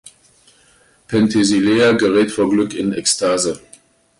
[1.09, 3.61] Penthesilea gerät vor Glück in Ekstase.